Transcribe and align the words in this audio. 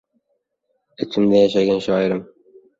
Ichimda 1.07 1.43
yashagan 1.45 1.85
shoirim… 1.89 2.29